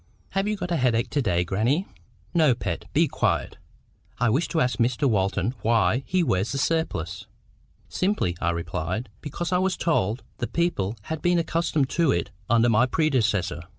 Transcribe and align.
"Have 0.29 0.47
you 0.47 0.55
got 0.57 0.71
a 0.71 0.77
headache 0.77 1.11
to 1.11 1.21
day, 1.21 1.43
grannie?" 1.43 1.85
"No, 2.33 2.55
Pet. 2.55 2.85
Be 2.91 3.07
quiet. 3.07 3.59
I 4.17 4.31
wish 4.31 4.47
to 4.47 4.59
ask 4.59 4.79
Mr 4.79 5.07
Walton 5.07 5.53
WHY 5.61 6.01
he 6.07 6.23
wears 6.23 6.51
the 6.51 6.57
surplice." 6.57 7.27
"Simply," 7.87 8.35
I 8.41 8.49
replied, 8.49 9.09
"because 9.21 9.51
I 9.51 9.59
was 9.59 9.77
told 9.77 10.23
the 10.39 10.47
people 10.47 10.95
had 11.03 11.21
been 11.21 11.37
accustomed 11.37 11.89
to 11.89 12.11
it 12.11 12.31
under 12.49 12.67
my 12.67 12.87
predecessor." 12.87 13.61